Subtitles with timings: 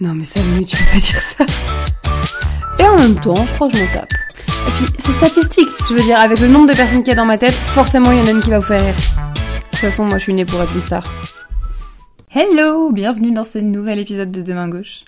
[0.00, 1.44] Non mais ça, limite, tu peux pas dire ça.
[2.80, 4.12] Et en même temps, je crois que je m'en tape.
[4.48, 5.68] Et puis, c'est statistique.
[5.88, 8.10] Je veux dire, avec le nombre de personnes qu'il y a dans ma tête, forcément,
[8.10, 8.94] il y en a une qui va vous faire rire.
[8.96, 11.08] De toute façon, moi, je suis née pour être une star.
[12.30, 15.04] Hello, bienvenue dans ce nouvel épisode de Demain Gauche.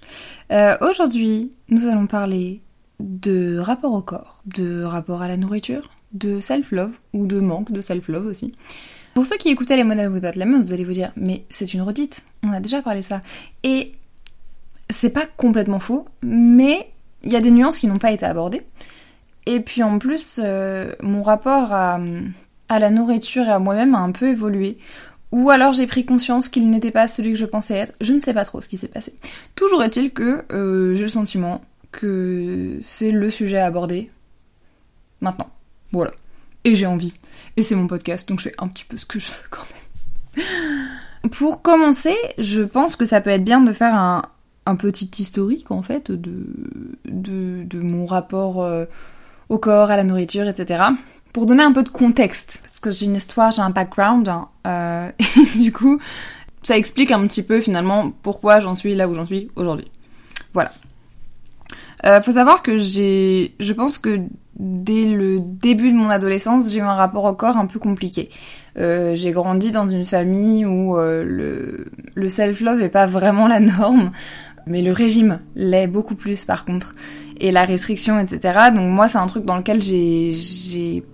[0.52, 2.60] Euh, Aujourd'hui, nous allons parler
[3.00, 7.80] de rapport au corps, de rapport à la nourriture, de self-love, ou de manque de
[7.80, 8.54] self-love aussi.
[9.14, 11.82] Pour ceux qui écoutaient les Models Without Lemons, vous allez vous dire, mais c'est une
[11.82, 13.22] redite, on a déjà parlé ça.
[13.64, 13.92] Et
[14.90, 16.90] c'est pas complètement faux, mais
[17.22, 18.62] il y a des nuances qui n'ont pas été abordées.
[19.46, 21.98] Et puis en plus, euh, mon rapport à,
[22.68, 24.76] la nourriture et à moi-même a un peu évolué.
[25.32, 27.92] Ou alors j'ai pris conscience qu'il n'était pas celui que je pensais être.
[28.00, 29.14] Je ne sais pas trop ce qui s'est passé.
[29.54, 31.62] Toujours est-il que euh, j'ai le sentiment
[31.92, 34.10] que c'est le sujet à aborder
[35.20, 35.50] maintenant.
[35.92, 36.12] Voilà.
[36.64, 37.14] Et j'ai envie.
[37.56, 39.62] Et c'est mon podcast, donc je fais un petit peu ce que je veux quand
[40.36, 41.30] même.
[41.30, 44.22] Pour commencer, je pense que ça peut être bien de faire un,
[44.66, 46.46] un petit historique en fait de,
[47.04, 48.84] de, mon rapport euh,
[49.48, 50.84] au corps, à la nourriture, etc.
[51.32, 54.48] Pour donner un peu de contexte, parce que j'ai une histoire, j'ai un background, hein,
[54.66, 55.10] euh,
[55.56, 56.00] et du coup,
[56.62, 59.90] ça explique un petit peu finalement pourquoi j'en suis là où j'en suis aujourd'hui.
[60.52, 60.72] Voilà.
[62.04, 64.20] Euh, faut savoir que j'ai, je pense que
[64.58, 68.30] dès le début de mon adolescence, j'ai eu un rapport au corps un peu compliqué.
[68.76, 74.10] J'ai grandi dans une famille où le, le self-love est pas vraiment la norme
[74.66, 76.94] mais le régime l'est beaucoup plus par contre,
[77.38, 78.70] et la restriction, etc.
[78.74, 81.04] Donc moi, c'est un truc dans lequel j'ai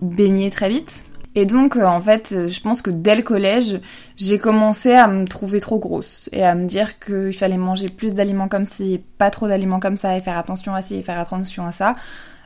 [0.00, 1.04] baigné très vite.
[1.34, 3.78] Et donc, euh, en fait, je pense que dès le collège,
[4.16, 8.14] j'ai commencé à me trouver trop grosse et à me dire qu'il fallait manger plus
[8.14, 11.18] d'aliments comme ci, pas trop d'aliments comme ça, et faire attention à ci, et faire
[11.18, 11.92] attention à ça.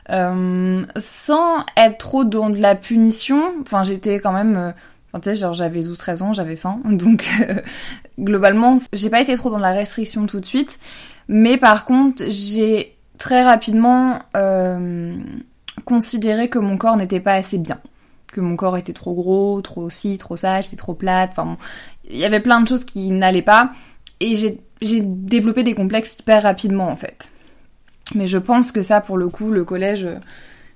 [0.09, 4.71] Euh, sans être trop dans de la punition, enfin j'étais quand même euh,
[5.11, 7.55] Enfin, tu sais, genre j'avais 12-13 ans, j'avais faim, donc euh,
[8.19, 10.79] globalement, j'ai pas été trop dans la restriction tout de suite,
[11.27, 15.15] mais par contre, j'ai très rapidement euh,
[15.85, 17.79] considéré que mon corps n'était pas assez bien,
[18.31, 21.55] que mon corps était trop gros, trop ci, trop ça, j'étais trop plate, enfin
[22.09, 23.71] il y avait plein de choses qui n'allaient pas,
[24.19, 27.31] et j'ai développé des complexes hyper rapidement en fait.
[28.15, 30.07] Mais je pense que ça, pour le coup, le collège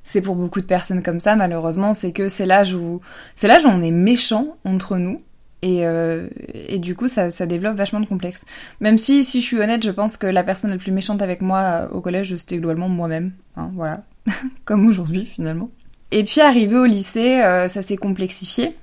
[0.06, 3.02] c'est pour beaucoup de personnes comme ça malheureusement, c'est que c'est l'âge où
[3.36, 5.18] c'est l'âge où on est méchant entre nous.
[5.62, 8.46] Et, euh, et du coup ça, ça développe vachement de complexes.
[8.80, 11.42] Même si si je suis honnête, je pense que la personne la plus méchante avec
[11.42, 14.04] moi euh, au collège c'était globalement moi-même, hein, voilà,
[14.66, 15.70] comme aujourd'hui finalement.
[16.12, 18.78] Et puis arrivé au lycée, euh, ça s'est complexifié.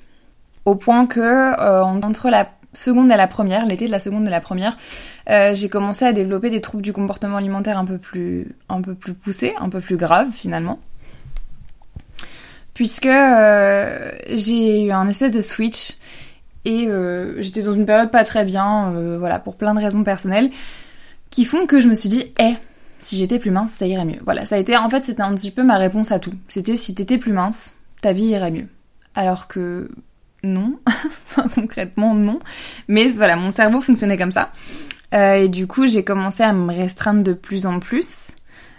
[0.65, 1.57] Au point que
[2.05, 4.77] entre la seconde et la première, l'été de la seconde et la première,
[5.29, 9.15] j'ai commencé à développer des troubles du comportement alimentaire un peu plus, un peu plus
[9.15, 10.79] poussés, un peu plus graves finalement
[12.75, 15.97] puisque euh, j'ai eu un espèce de switch
[16.65, 20.05] et euh, j'étais dans une période pas très bien, euh, voilà, pour plein de raisons
[20.05, 20.51] personnelles,
[21.31, 22.55] qui font que je me suis dit, eh,
[23.01, 24.21] si j'étais plus mince, ça irait mieux.
[24.25, 26.35] Voilà, ça a été, en fait, c'était un petit peu ma réponse à tout.
[26.49, 28.69] C'était si t'étais plus mince, ta vie irait mieux.
[29.15, 29.91] Alors que
[30.45, 32.39] non, enfin concrètement non.
[32.89, 34.51] Mais voilà, mon cerveau fonctionnait comme ça.
[35.13, 38.37] et du coup, j'ai commencé à me restreindre de plus en plus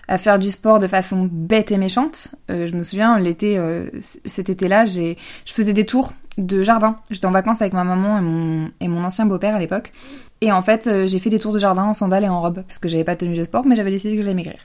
[0.08, 2.36] à faire du sport de façon bête et méchante.
[2.50, 5.16] Euh, je me souviens, l'été, euh, cet été-là, je
[5.46, 6.97] faisais des tours de jardin.
[7.09, 9.94] J'étais en vacances avec ma maman et mon, et mon ancien beau-père à l'époque.
[10.41, 12.64] Et en fait, euh, j'ai fait des tours de jardin en sandales et en robe,
[12.64, 14.59] parce que j'avais pas de tenue de sport, mais j'avais décidé que j'allais maigrir.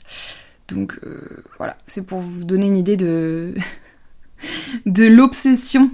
[0.69, 1.01] Donc
[1.57, 3.55] voilà, c'est pour vous donner une idée de,
[4.87, 5.91] de l'obsession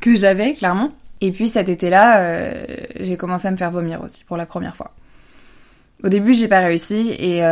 [0.00, 0.92] que j'avais, clairement.
[1.20, 2.66] Et puis cet été-là,
[3.00, 4.94] j'ai commencé à me faire vomir aussi, pour la première fois.
[6.04, 7.42] Au début, j'ai pas réussi, et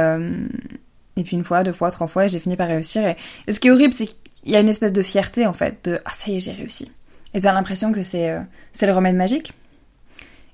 [1.16, 3.04] et puis une fois, deux fois, trois fois, j'ai fini par réussir.
[3.06, 5.84] Et, ce qui est horrible, c'est qu'il y a une espèce de fierté, en fait,
[5.84, 6.91] de ah ça y est, j'ai réussi.
[7.34, 8.41] Et t'as l'impression que c'est euh,
[8.81, 9.53] le remède magique.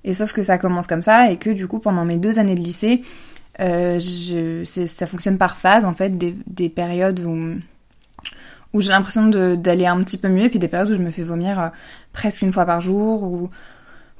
[0.04, 2.54] Et sauf que ça commence comme ça, et que du coup, pendant mes deux années
[2.54, 3.02] de lycée,
[3.60, 3.98] euh,
[4.64, 7.54] ça fonctionne par phase, en fait, des, des périodes où,
[8.72, 11.10] où j'ai l'impression d'aller un petit peu mieux, et puis des périodes où je me
[11.10, 11.68] fais vomir euh,
[12.12, 13.48] presque une fois par jour, ou,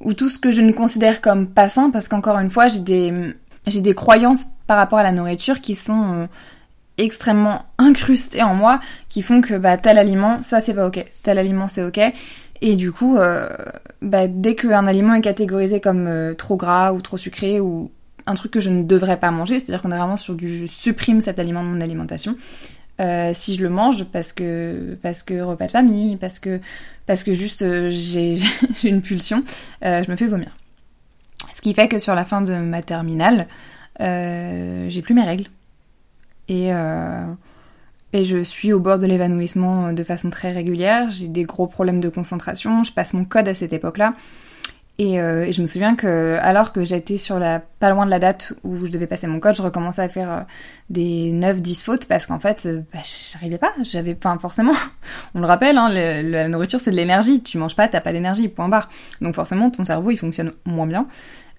[0.01, 2.81] ou tout ce que je ne considère comme pas sain, parce qu'encore une fois, j'ai
[2.81, 3.33] des
[3.67, 6.27] j'ai des croyances par rapport à la nourriture qui sont euh,
[6.97, 8.79] extrêmement incrustées en moi,
[9.09, 11.99] qui font que bah tel aliment, ça c'est pas ok, tel aliment c'est ok.
[12.59, 13.49] Et du coup, euh,
[14.01, 17.91] bah, dès qu'un aliment est catégorisé comme euh, trop gras ou trop sucré ou
[18.25, 20.65] un truc que je ne devrais pas manger, c'est-à-dire qu'on est vraiment sur du je
[20.65, 22.35] supprime cet aliment de mon alimentation.
[23.33, 26.59] si je le mange parce que parce que repas de famille, parce que
[27.05, 28.39] parce que juste j'ai
[28.83, 29.43] une pulsion,
[29.81, 30.49] je me fais vomir.
[31.55, 35.49] Ce qui fait que sur la fin de ma terminale, euh, j'ai plus mes règles.
[36.49, 37.25] Et, euh,
[38.13, 41.09] et je suis au bord de l'évanouissement de façon très régulière.
[41.09, 42.83] J'ai des gros problèmes de concentration.
[42.83, 44.13] Je passe mon code à cette époque-là.
[44.99, 48.09] Et, euh, et, je me souviens que alors que j'étais sur la pas loin de
[48.09, 50.41] la date où je devais passer mon code, je recommençais à faire euh,
[50.89, 53.01] des 9 10 fautes parce qu'en fait euh, bah,
[53.31, 54.73] j'arrivais pas, j'avais enfin forcément
[55.35, 58.47] on le rappelle hein, la nourriture c'est de l'énergie, tu manges pas, t'as pas d'énergie,
[58.47, 58.89] point barre.
[59.21, 61.07] Donc forcément ton cerveau il fonctionne moins bien.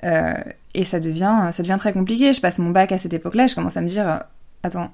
[0.04, 0.34] Euh,
[0.74, 2.32] et ça devient ça devient très compliqué.
[2.32, 4.20] Je passe mon bac à cette époque-là, je commence à me dire
[4.62, 4.92] attends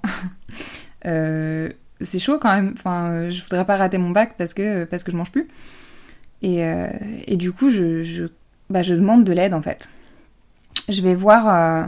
[2.00, 2.74] c'est chaud quand même.
[2.76, 5.48] Enfin, je voudrais pas rater mon bac parce que parce que je mange plus.
[6.44, 6.88] Et, euh,
[7.26, 8.24] et du coup, je, je,
[8.68, 9.88] bah, je demande de l'aide en fait.
[10.90, 11.86] Je vais voir, euh,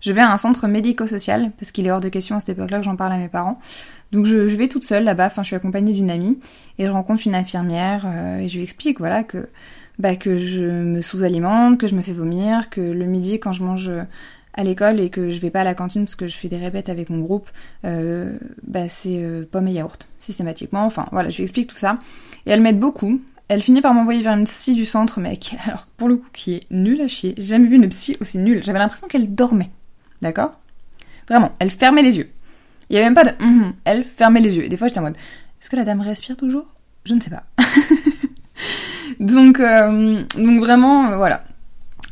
[0.00, 2.78] je vais à un centre médico-social parce qu'il est hors de question à cette époque-là
[2.78, 3.60] que j'en parle à mes parents.
[4.10, 5.26] Donc je, je vais toute seule là-bas.
[5.26, 6.38] Enfin, je suis accompagnée d'une amie
[6.78, 9.48] et je rencontre une infirmière euh, et je lui explique voilà que
[9.98, 13.64] bah, que je me sous-alimente, que je me fais vomir, que le midi quand je
[13.64, 13.90] mange
[14.58, 16.56] à l'école et que je vais pas à la cantine parce que je fais des
[16.56, 17.48] répètes avec mon groupe,
[17.84, 18.36] euh,
[18.66, 20.84] bah c'est euh, pommes et yaourt systématiquement.
[20.84, 21.98] Enfin voilà, je lui explique tout ça
[22.44, 23.20] et elle m'aide beaucoup.
[23.46, 25.56] Elle finit par m'envoyer vers une psy du centre, mec.
[25.66, 27.34] Alors, pour le coup, qui est nulle à chier.
[27.38, 28.62] J'ai jamais vu une psy aussi nulle.
[28.64, 29.70] J'avais l'impression qu'elle dormait.
[30.20, 30.50] D'accord?
[31.28, 32.28] Vraiment, elle fermait les yeux.
[32.90, 34.64] Il y avait même pas de mm elle fermait les yeux.
[34.64, 35.16] Et des fois, j'étais en mode
[35.60, 36.66] est-ce que la dame respire toujours?
[37.04, 37.44] Je ne sais pas.
[39.20, 41.44] donc, euh, donc vraiment, euh, voilà.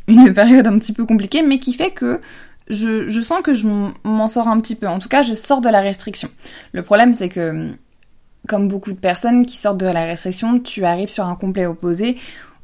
[0.07, 2.21] Une période un petit peu compliquée, mais qui fait que
[2.69, 4.87] je, sens que je m'en sors un petit peu.
[4.87, 6.29] En tout cas, je sors de la restriction.
[6.71, 7.71] Le problème, c'est que
[8.47, 12.17] comme beaucoup de personnes qui sortent de la restriction, tu arrives sur un complet opposé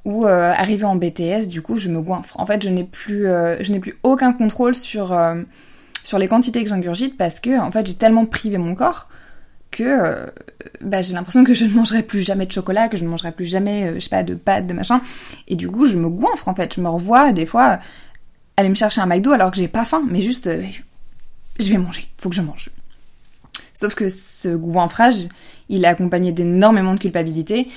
[0.06, 2.40] où euh, arrivé en BTS, du coup, je me goinfre.
[2.40, 3.28] En fait, je n'ai plus,
[4.04, 5.18] aucun contrôle sur
[6.04, 9.08] sur les quantités que j'ingurgite parce que en fait, j'ai tellement privé mon corps
[9.74, 10.26] que euh,
[10.82, 13.32] bah, j'ai l'impression que je ne mangerai plus jamais de chocolat, que je ne mangerai
[13.32, 15.02] plus jamais, je sais pas, de pâtes, de machin.
[15.48, 16.74] Et du coup, je me goinfre en fait.
[16.74, 17.80] Je me revois des fois
[18.56, 20.50] aller me chercher un McDo alors que j'ai pas faim, mais juste,
[21.60, 22.08] je vais manger.
[22.18, 22.70] Faut que je mange.
[23.74, 25.28] Sauf que ce goinfrage,
[25.70, 27.68] il est accompagné d'énormément de culpabilité.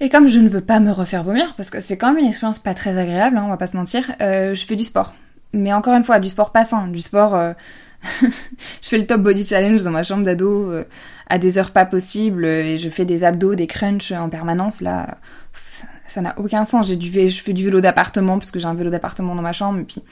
[0.00, 2.28] Et comme je ne veux pas me refaire vomir, parce que c'est quand même une
[2.28, 5.14] expérience pas très agréable, hein, on va pas se mentir, euh, je fais du sport.
[5.52, 7.54] Mais encore une fois, du sport pas sain, du sport...
[8.22, 10.84] Je fais le top body challenge dans ma chambre d'ado euh,
[11.28, 14.80] à des heures pas possibles et je fais des abdos, des crunchs en permanence.
[14.80, 15.18] Là,
[15.52, 16.88] ça n'a aucun sens.
[16.88, 19.52] J'ai du, je fais du vélo d'appartement parce que j'ai un vélo d'appartement dans ma
[19.52, 19.82] chambre.
[19.86, 20.02] Puis,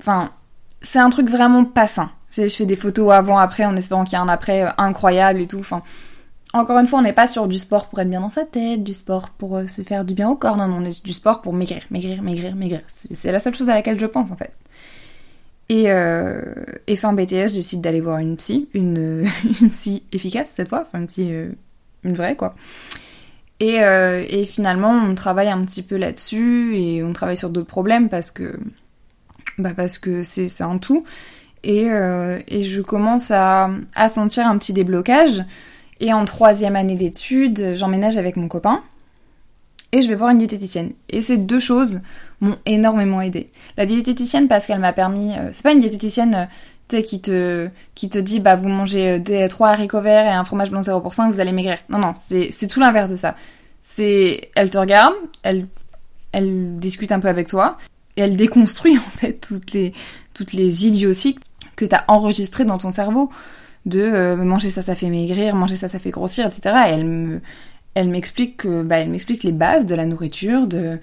[0.00, 0.30] enfin,
[0.82, 2.10] c'est un truc vraiment pas sain
[2.44, 5.40] je fais des photos avant, après, en espérant qu'il y ait un après euh, incroyable
[5.40, 5.62] et tout.
[6.52, 8.82] Encore une fois, on n'est pas sur du sport pour être bien dans sa tête,
[8.82, 10.56] du sport pour euh, se faire du bien au corps.
[10.56, 12.80] Non, non, on est du sport pour maigrir, maigrir, maigrir, maigrir.
[12.86, 14.52] C'est la seule chose à laquelle je pense en fait.
[15.68, 16.40] Et, euh,
[16.86, 19.26] et fin BTS, j'essaie d'aller voir une psy, une,
[19.70, 21.50] psy efficace cette fois, enfin une psy, euh,
[22.04, 22.54] une vraie quoi.
[23.58, 28.10] Et, et finalement, on travaille un petit peu là-dessus et on travaille sur d'autres problèmes
[28.10, 28.54] parce que,
[29.56, 31.04] bah parce que c'est un tout.
[31.62, 35.42] Et, euh, et je commence à, à, sentir un petit déblocage.
[35.98, 38.82] Et en troisième année d'études, j'emménage avec mon copain
[40.02, 40.92] je vais voir une diététicienne.
[41.08, 42.00] Et ces deux choses
[42.40, 43.50] m'ont énormément aidé.
[43.76, 46.48] La diététicienne parce qu'elle m'a permis, euh, c'est pas une diététicienne
[46.92, 50.44] euh, qui te, qui te dit, bah, vous mangez des trois haricots verts et un
[50.44, 51.78] fromage blanc 0%, vous allez maigrir.
[51.88, 53.34] Non, non, c'est, c'est tout l'inverse de ça.
[53.80, 55.66] C'est, elle te regarde, elle,
[56.32, 57.78] elle discute un peu avec toi,
[58.16, 59.92] et elle déconstruit, en fait, toutes les,
[60.34, 61.38] toutes les idioties
[61.76, 63.30] que tu as enregistrées dans ton cerveau
[63.84, 66.74] de euh, manger ça ça fait maigrir, manger ça ça fait grossir, etc.
[66.88, 67.40] Et elle me,
[67.96, 71.00] elle m'explique que, bah, elle m'explique les bases de la nourriture, du,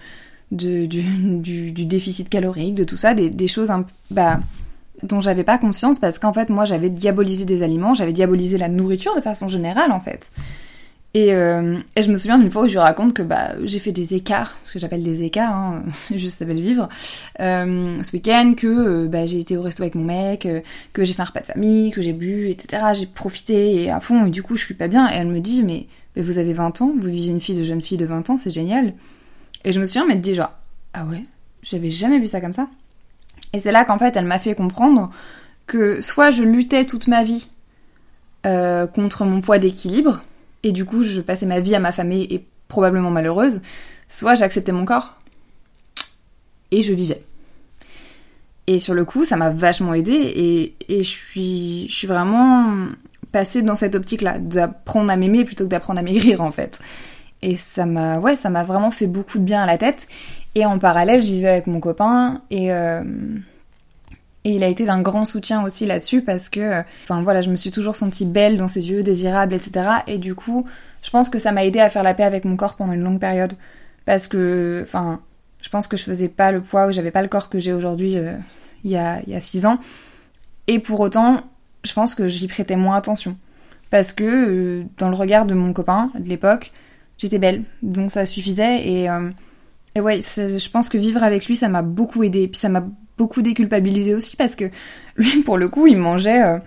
[0.52, 3.72] déficit calorique, de tout ça, des, choses
[4.12, 4.40] bah,
[5.02, 8.70] dont j'avais pas conscience parce qu'en fait moi j'avais diabolisé des aliments, j'avais diabolisé la
[8.70, 10.30] nourriture de façon générale en fait.
[11.16, 13.92] Et, euh, je me souviens d'une fois où je lui raconte que bah, j'ai fait
[13.92, 16.90] des écarts, ce que j'appelle des écarts, hein, c'est juste ça le vivre,
[17.40, 20.48] euh, ce week-end, que euh, bah, j'ai été au resto avec mon mec,
[20.94, 22.84] que j'ai fait un repas de famille, que j'ai bu, etc.
[22.94, 25.12] J'ai profité à fond et du coup je suis pas bien.
[25.12, 27.64] Et elle me dit mais, mais vous avez 20 ans, vous vivez une fille de
[27.64, 28.94] jeune fille de 20 ans, c'est génial.
[29.64, 30.52] Et je me souviens m'être dit genre
[30.94, 31.24] ah ouais,
[31.62, 32.68] j'avais jamais vu ça comme ça.
[33.54, 35.12] Et c'est là qu'en fait elle m'a fait comprendre
[35.66, 37.50] que soit je luttais toute ma vie
[38.44, 40.22] contre mon poids d'équilibre,
[40.64, 43.62] et du coup je passais ma vie à ma famille et probablement malheureuse,
[44.10, 45.20] soit j'acceptais mon corps
[46.72, 47.24] et je vivais.
[48.66, 52.88] Et sur le coup, ça m'a vachement aidé et, et je, suis, je suis vraiment
[53.34, 56.80] passée dans cette optique-là, d'apprendre à m'aimer plutôt que d'apprendre à maigrir en fait.
[57.42, 60.08] Et ça m'a, ouais, vraiment fait beaucoup de bien à la tête.
[60.56, 63.04] Et en parallèle, je vivais avec mon copain et euh,
[64.46, 67.56] et il a été d'un grand soutien aussi là-dessus parce que, enfin voilà, je me
[67.56, 69.88] suis toujours sentie belle dans ses yeux, désirable, etc.
[70.08, 70.66] Et du coup,
[71.02, 73.04] je pense que ça m'a aidé à faire la paix avec mon corps pendant une
[73.04, 73.54] longue période.
[74.06, 75.22] Parce que, enfin,
[75.62, 77.72] je pense que je faisais pas le poids ou j'avais pas le corps que j'ai
[77.72, 78.34] aujourd'hui euh,
[78.84, 79.80] il y a, y a six ans.
[80.68, 81.44] Et pour autant,
[81.84, 83.38] je pense que j'y prêtais moins attention.
[83.90, 86.72] Parce que, euh, dans le regard de mon copain de l'époque,
[87.18, 87.64] j'étais belle.
[87.82, 89.10] Donc ça suffisait et...
[89.10, 89.30] Euh,
[90.02, 92.44] ouais, je pense que vivre avec lui, ça m'a beaucoup aidé.
[92.44, 92.84] Et puis ça m'a
[93.18, 94.66] beaucoup déculpabilisé aussi parce que
[95.18, 96.58] lui, pour le coup, il mangeait euh,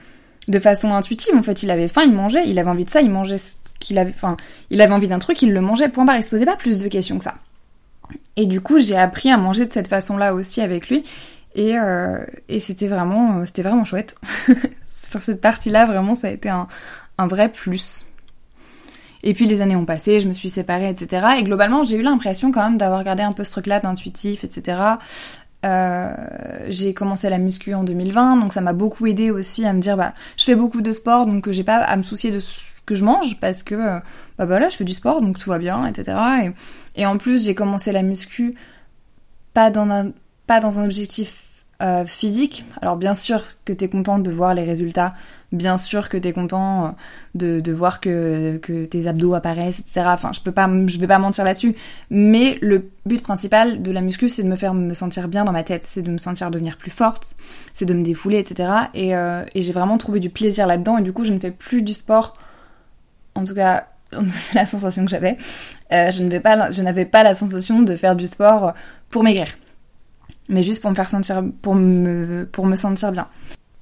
[0.48, 1.34] de façon intuitive.
[1.34, 2.48] En fait, il avait faim, il mangeait.
[2.48, 4.12] Il avait envie de ça, il mangeait ce qu'il avait.
[4.14, 4.36] Enfin,
[4.70, 5.88] il avait envie d'un truc, il le mangeait.
[5.88, 6.16] Point barre.
[6.16, 7.34] Il se posait pas plus de questions que ça.
[8.36, 11.04] Et du coup, j'ai appris à manger de cette façon-là aussi avec lui.
[11.56, 12.18] Et, euh,
[12.48, 14.14] et c'était vraiment, c'était vraiment chouette.
[15.08, 16.66] Sur cette partie-là, vraiment, ça a été un,
[17.18, 18.06] vrai plus.
[19.22, 21.26] Et puis les années ont passé, je me suis séparée, etc.
[21.38, 24.80] Et globalement, j'ai eu l'impression quand même d'avoir gardé un peu ce truc-là d'intuitif, etc.
[25.64, 26.14] Euh,
[26.68, 29.96] j'ai commencé la muscu en 2020, donc ça m'a beaucoup aidé aussi à me dire,
[29.96, 32.94] bah, je fais beaucoup de sport, donc j'ai pas à me soucier de ce que
[32.94, 33.74] je mange, parce que,
[34.38, 36.16] bah voilà, je fais du sport, donc tout va bien, etc.
[36.44, 38.54] Et, et en plus, j'ai commencé la muscu
[39.54, 40.12] pas dans un,
[40.46, 41.45] pas dans un objectif
[41.82, 42.64] euh, physique.
[42.80, 45.14] Alors bien sûr que t'es content de voir les résultats,
[45.52, 46.88] bien sûr que t'es content euh,
[47.34, 50.06] de, de voir que, que tes abdos apparaissent, etc.
[50.06, 51.76] Enfin, je peux pas, je vais pas mentir là-dessus.
[52.08, 55.52] Mais le but principal de la muscu, c'est de me faire me sentir bien dans
[55.52, 57.36] ma tête, c'est de me sentir devenir plus forte,
[57.74, 58.70] c'est de me défouler, etc.
[58.94, 60.96] Et, euh, et j'ai vraiment trouvé du plaisir là-dedans.
[60.96, 62.38] Et du coup, je ne fais plus du sport.
[63.34, 63.86] En tout cas,
[64.28, 65.36] c'est la sensation que j'avais.
[65.90, 68.72] je ne vais pas, je n'avais pas la sensation de faire du sport
[69.10, 69.48] pour maigrir
[70.48, 73.28] mais juste pour me faire sentir, pour me, pour me sentir bien.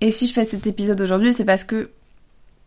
[0.01, 1.91] Et si je fais cet épisode aujourd'hui, c'est parce que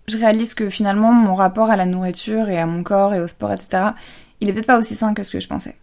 [0.08, 3.28] je réalise que finalement mon rapport à la nourriture et à mon corps et au
[3.28, 3.90] sport, etc.,
[4.40, 5.76] il est peut-être pas aussi sain que ce que je pensais.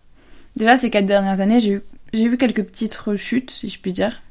[0.57, 3.93] Déjà, ces quatre dernières années, j'ai eu, j'ai vu quelques petites rechutes, si je puis
[3.93, 4.23] dire.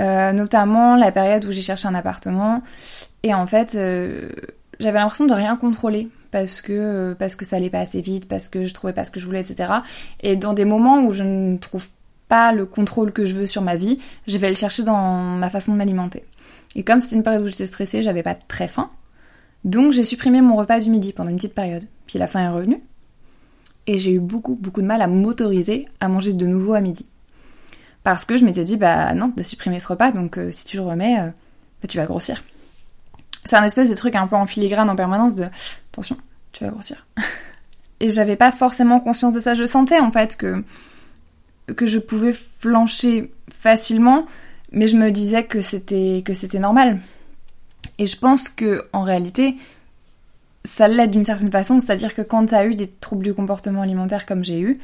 [0.00, 2.62] Euh, notamment la période où j'ai cherché un appartement.
[3.22, 4.30] Et en fait, euh,
[4.80, 8.48] j'avais l'impression de rien contrôler parce que, parce que ça allait pas assez vite, parce
[8.48, 9.72] que je trouvais pas ce que je voulais, etc.
[10.20, 11.88] Et dans des moments où je ne trouve
[12.28, 15.50] pas le contrôle que je veux sur ma vie, je vais le chercher dans ma
[15.50, 16.24] façon de m'alimenter.
[16.74, 18.90] Et comme c'était une période où j'étais stressée, j'avais pas très faim.
[19.64, 21.86] Donc j'ai supprimé mon repas du midi pendant une petite période.
[22.06, 22.80] Puis la faim est revenue.
[23.86, 27.06] Et j'ai eu beaucoup, beaucoup de mal à m'autoriser à manger de nouveau à midi.
[28.02, 30.76] Parce que je m'étais dit, bah non, de supprimer ce repas, donc euh, si tu
[30.76, 31.26] le remets, euh,
[31.82, 32.44] bah, tu vas grossir.
[33.44, 35.46] C'est un espèce de truc un peu en filigrane en permanence de
[35.92, 36.16] attention,
[36.52, 37.06] tu vas grossir.
[38.00, 39.54] Et j'avais pas forcément conscience de ça.
[39.54, 40.62] Je sentais en fait que
[41.74, 44.26] que je pouvais flancher facilement,
[44.72, 47.00] mais je me disais que c'était que c'était normal.
[47.98, 49.56] Et je pense que en réalité,
[50.64, 53.82] ça l'aide d'une certaine façon, c'est-à-dire que quand tu as eu des troubles du comportement
[53.82, 54.78] alimentaire comme j'ai eu,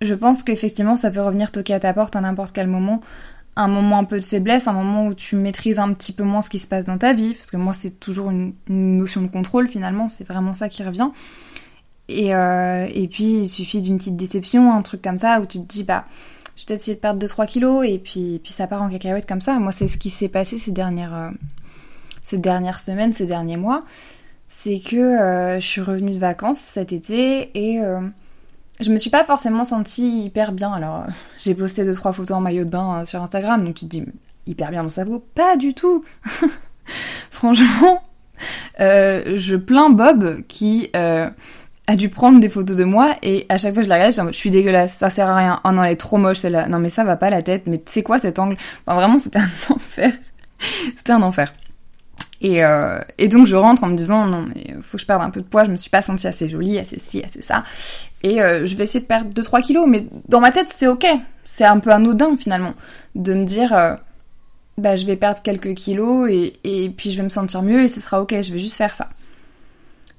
[0.00, 3.00] je pense qu'effectivement ça peut revenir toquer à ta porte à n'importe quel moment,
[3.56, 6.42] un moment un peu de faiblesse, un moment où tu maîtrises un petit peu moins
[6.42, 9.28] ce qui se passe dans ta vie, parce que moi c'est toujours une notion de
[9.28, 11.10] contrôle finalement, c'est vraiment ça qui revient.
[12.10, 15.58] Et, euh, et puis, il suffit d'une petite déception, un truc comme ça, où tu
[15.58, 16.04] te dis, bah,
[16.56, 19.28] je vais peut-être essayer de perdre 2-3 kilos, et puis, puis ça part en cacahuète
[19.28, 19.58] comme ça.
[19.58, 21.30] Moi, c'est ce qui s'est passé ces dernières, euh,
[22.22, 23.80] ces dernières semaines, ces derniers mois.
[24.48, 27.80] C'est que euh, je suis revenue de vacances cet été, et
[28.80, 30.72] je me suis pas forcément sentie hyper bien.
[30.72, 31.04] Alors,
[31.38, 34.04] j'ai posté 2-3 photos en maillot de bain sur Instagram, donc tu te dis,
[34.48, 36.04] hyper bien dans sa peau Pas du tout
[37.30, 38.02] Franchement,
[38.80, 40.90] je plains Bob qui
[41.90, 44.36] a dû prendre des photos de moi et à chaque fois je la regarde, je
[44.36, 45.60] suis dégueulasse, ça sert à rien.
[45.64, 46.68] Oh non, elle est trop moche celle-là.
[46.68, 48.56] Non mais ça va pas la tête, mais c'est quoi cet angle?
[48.86, 50.12] Enfin vraiment, c'était un enfer.
[50.94, 51.52] c'était un enfer.
[52.42, 55.20] Et, euh, et donc je rentre en me disant non mais faut que je perde
[55.20, 57.64] un peu de poids, je me suis pas sentie assez jolie, assez ci, assez ça.
[58.22, 61.06] Et euh, je vais essayer de perdre 2-3 kilos, mais dans ma tête c'est ok.
[61.42, 62.74] C'est un peu anodin finalement
[63.16, 63.96] de me dire euh,
[64.78, 67.88] bah je vais perdre quelques kilos et, et puis je vais me sentir mieux et
[67.88, 69.08] ce sera ok, je vais juste faire ça.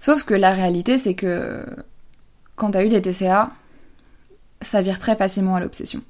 [0.02, 1.64] Sauf que la réalité, c'est que
[2.56, 3.52] quand t'as eu des TCA,
[4.62, 6.02] ça vire très facilement à l'obsession.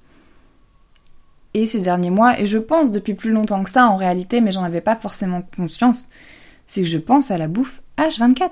[1.54, 4.54] Et ces derniers mois, et je pense depuis plus longtemps que ça en réalité, mais
[4.54, 6.08] j'en avais pas forcément conscience,
[6.68, 8.50] c'est que je pense à la bouffe H24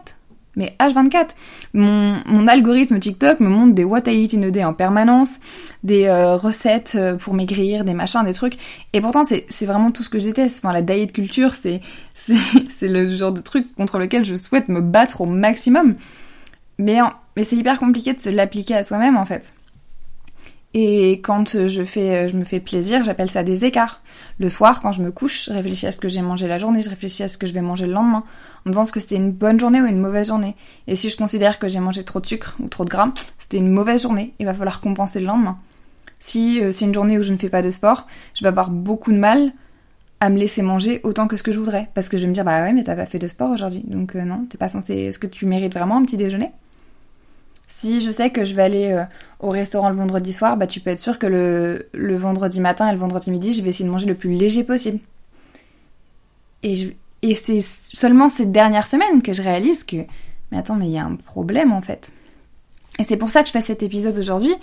[0.55, 1.29] mais H24.
[1.73, 5.39] Mon, mon, algorithme TikTok me montre des what I eat in a day en permanence,
[5.83, 8.57] des euh, recettes euh, pour maigrir, des machins, des trucs.
[8.93, 10.45] Et pourtant, c'est vraiment tout ce que j'étais.
[10.45, 11.81] Enfin, la diet culture, c'est
[12.81, 15.95] le genre de truc contre lequel je souhaite me battre au maximum.
[16.77, 16.99] Mais,
[17.35, 19.53] mais c'est hyper compliqué de se l'appliquer à soi-même, en fait.
[20.75, 24.03] Et quand je fais, je me fais plaisir, j'appelle ça des écarts.
[24.39, 26.83] Le soir, quand je me couche, je réfléchis à ce que j'ai mangé la journée,
[26.83, 28.23] je réfléchis à ce que je vais manger le lendemain,
[28.65, 30.55] en me disant ce que c'était une bonne journée ou une mauvaise journée.
[30.87, 33.57] Et si je considère que j'ai mangé trop de sucre ou trop de gras, c'était
[33.57, 35.57] une mauvaise journée, il va falloir compenser le lendemain.
[36.19, 38.69] Si euh, c'est une journée où je ne fais pas de sport, je vais avoir
[38.69, 39.53] beaucoup de mal
[40.19, 41.89] à me laisser manger autant que ce que je voudrais.
[41.95, 43.83] Parce que je vais me dire, bah ouais, mais t'as pas fait de sport aujourd'hui.
[43.87, 44.93] Donc euh, non, t'es pas censé...
[44.93, 46.51] Est-ce que tu mérites vraiment un petit déjeuner?
[47.69, 49.05] Si je sais que je vais aller euh,
[49.39, 52.91] au restaurant le vendredi soir, bah tu peux être sûr que le, vendredi matin et
[52.91, 54.99] le vendredi midi, je vais essayer de manger le plus léger possible.
[56.63, 59.97] Et, et c'est seulement ces dernières semaines que je réalise que,
[60.51, 62.11] mais attends, mais il y a un problème en fait.
[62.97, 64.53] Et c'est pour ça que je fais cet épisode aujourd'hui.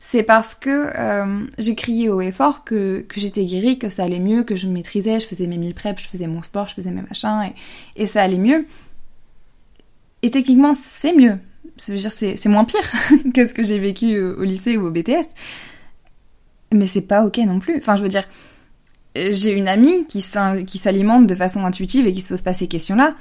[0.00, 4.02] c'est parce que euh, j'ai crié haut et fort que, que j'étais guérie, que ça
[4.02, 6.74] allait mieux, que je maîtrisais, je faisais mes mille preps, je faisais mon sport, je
[6.74, 7.52] faisais mes machins,
[7.96, 8.66] et, et ça allait mieux.
[10.22, 11.38] Et techniquement, c'est mieux.
[11.78, 12.80] Ça veut dire c'est moins pire
[13.34, 15.28] que ce que j'ai vécu au, lycée ou au BTS.
[16.72, 17.78] Mais c'est pas ok non plus.
[17.78, 18.24] Enfin, je veux dire,
[19.14, 23.14] j'ai une amie qui s'alimente de façon intuitive et qui se pose pas ces questions-là.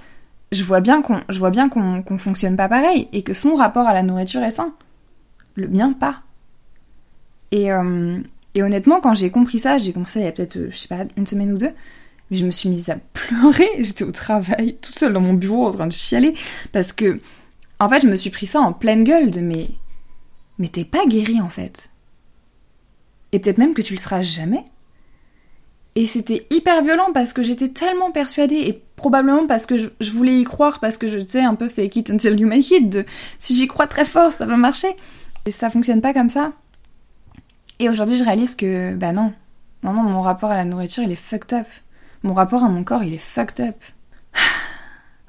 [0.52, 3.56] Je vois bien qu'on, je vois bien qu'on qu'on fonctionne pas pareil et que son
[3.56, 4.74] rapport à la nourriture est sain.
[5.56, 6.22] Le mien pas.
[7.52, 8.20] Et, euh,
[8.56, 10.78] et honnêtement, quand j'ai compris ça, j'ai compris ça il y a peut-être, euh, je
[10.78, 11.72] sais pas, une semaine ou deux,
[12.30, 13.70] mais je me suis mise à pleurer.
[13.80, 16.34] J'étais au travail, toute seule dans mon bureau en train de chialer,
[16.72, 17.20] parce que,
[17.80, 19.68] en fait, je me suis pris ça en pleine gueule de mais,
[20.58, 21.92] mais t'es pas guéri en fait.
[23.32, 24.64] Et peut-être même que tu le seras jamais.
[25.96, 30.40] Et c'était hyper violent parce que j'étais tellement persuadée, et probablement parce que je, voulais
[30.40, 33.04] y croire, parce que je sais un peu fake it until you make it, de
[33.40, 34.96] si j'y crois très fort, ça va marcher.
[35.48, 36.52] Et ça fonctionne pas comme ça.
[37.80, 39.34] Et aujourd'hui, je réalise que, bah non.
[39.82, 41.68] Non, non, mon rapport à la nourriture, il est fucked up.
[42.22, 43.76] Mon rapport à mon corps, il est fucked up.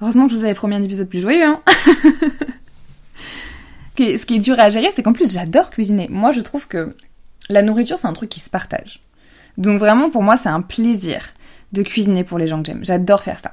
[0.01, 1.61] Heureusement que je vous avais promis un épisode plus joyeux, hein.
[3.99, 6.07] Ce qui est dur à gérer, c'est qu'en plus, j'adore cuisiner.
[6.09, 6.95] Moi, je trouve que
[7.49, 9.01] la nourriture, c'est un truc qui se partage.
[9.57, 11.31] Donc vraiment, pour moi, c'est un plaisir
[11.73, 12.85] de cuisiner pour les gens que j'aime.
[12.85, 13.53] J'adore faire ça.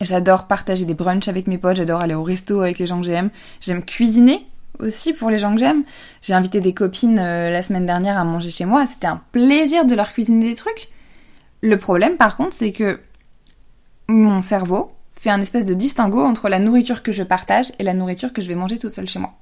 [0.00, 3.06] J'adore partager des brunchs avec mes potes, j'adore aller au resto avec les gens que
[3.06, 3.30] j'aime.
[3.60, 4.44] J'aime cuisiner
[4.78, 5.84] aussi pour les gens que j'aime.
[6.22, 8.84] J'ai invité des copines euh, la semaine dernière à manger chez moi.
[8.84, 10.88] C'était un plaisir de leur cuisiner des trucs.
[11.62, 12.98] Le problème, par contre, c'est que
[14.08, 17.94] mon cerveau fait un espèce de distinguo entre la nourriture que je partage et la
[17.94, 19.34] nourriture que je vais manger toute seule chez moi.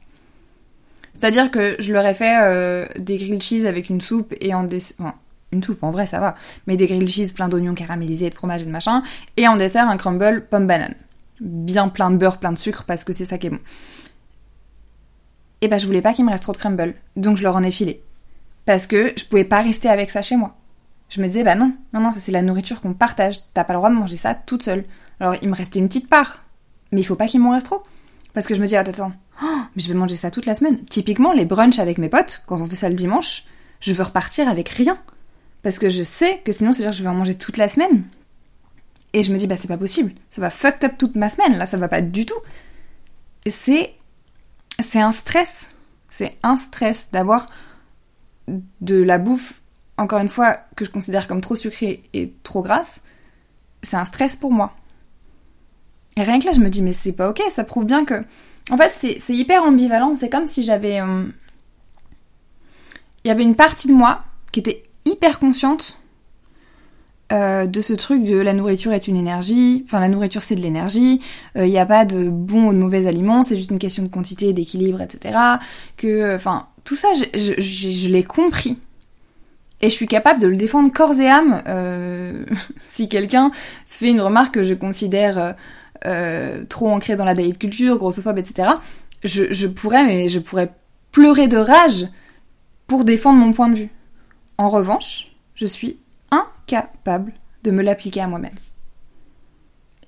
[1.14, 4.64] C'est-à-dire que je leur ai fait euh, des grilled cheese avec une soupe et en
[4.64, 4.96] dessert...
[5.00, 5.14] Enfin,
[5.52, 6.34] une soupe, en vrai, ça va.
[6.66, 9.04] Mais des grilled cheese plein d'oignons caramélisés, de fromage et de machin.
[9.36, 10.94] Et en dessert, un crumble pomme banane.
[11.40, 13.60] Bien plein de beurre, plein de sucre, parce que c'est ça qui est bon
[15.64, 16.94] et bah je voulais pas qu'il me reste trop de crumble.
[17.16, 18.02] Donc je leur en ai filé.
[18.66, 20.54] Parce que je pouvais pas rester avec ça chez moi.
[21.08, 23.38] Je me disais, bah non, non, non, c'est la nourriture qu'on partage.
[23.54, 24.84] T'as pas le droit de manger ça toute seule.
[25.20, 26.44] Alors il me restait une petite part.
[26.92, 27.82] Mais il faut pas qu'il m'en reste trop.
[28.34, 30.54] Parce que je me dis, attends, attends, oh, mais je vais manger ça toute la
[30.54, 30.84] semaine.
[30.84, 33.44] Typiquement, les brunchs avec mes potes, quand on fait ça le dimanche,
[33.80, 34.98] je veux repartir avec rien.
[35.62, 38.04] Parce que je sais que sinon, c'est-à-dire je vais en manger toute la semaine.
[39.12, 40.12] Et je me dis, bah c'est pas possible.
[40.30, 42.38] Ça va fucked up toute ma semaine, là, ça va pas du tout.
[43.46, 43.94] C'est
[44.80, 45.70] c'est un stress.
[46.08, 47.46] C'est un stress d'avoir
[48.80, 49.62] de la bouffe,
[49.96, 53.02] encore une fois, que je considère comme trop sucrée et trop grasse.
[53.82, 54.74] C'est un stress pour moi.
[56.16, 58.24] Et rien que là, je me dis, mais c'est pas ok, ça prouve bien que.
[58.70, 60.14] En fait, c'est hyper ambivalent.
[60.16, 61.00] C'est comme si j'avais.
[61.00, 61.24] Euh,
[63.24, 64.20] il y avait une partie de moi
[64.52, 65.98] qui était hyper consciente
[67.32, 70.60] euh, de ce truc de la nourriture est une énergie, enfin la nourriture c'est de
[70.60, 71.20] l'énergie,
[71.54, 74.02] il euh, n'y a pas de bons ou de mauvais aliments, c'est juste une question
[74.02, 75.34] de quantité, d'équilibre, etc.
[75.96, 78.78] Que, enfin, tout ça, je, je, l'ai compris.
[79.80, 81.62] Et je suis capable de le défendre corps et âme
[82.78, 83.50] si quelqu'un
[83.86, 85.54] fait une remarque que je considère
[86.68, 88.68] trop ancrée dans la diet culture, grossophobe, etc.
[89.22, 90.72] Je, je pourrais, mais je pourrais
[91.12, 92.06] pleurer de rage
[92.86, 93.88] pour défendre mon point de vue.
[94.58, 95.96] En revanche, je suis
[96.30, 98.54] incapable de me l'appliquer à moi-même.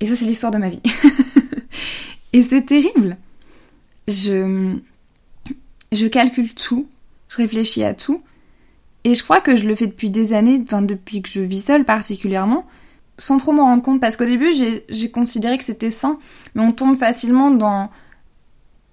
[0.01, 0.83] Et ça, c'est l'histoire de ma vie.
[2.33, 3.17] et c'est terrible.
[4.09, 4.77] Je,
[5.93, 6.87] je calcule tout,
[7.29, 8.23] je réfléchis à tout,
[9.05, 11.65] et je crois que je le fais depuis des années, enfin depuis que je vis
[11.65, 12.67] seule particulièrement,
[13.19, 16.19] sans trop m'en rendre compte, parce qu'au début j'ai considéré que c'était sain,
[16.55, 17.91] mais on tombe facilement dans,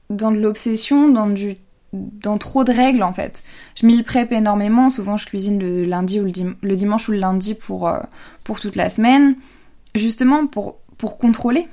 [0.10, 1.58] dans de l'obsession, dans du
[1.94, 3.44] dans trop de règles en fait.
[3.76, 7.54] Je m'y prép énormément, souvent je cuisine le lundi ou le, dimanche ou le lundi
[7.54, 8.00] pour, euh,
[8.44, 9.36] pour toute la semaine,
[9.94, 11.68] justement pour, pour contrôler.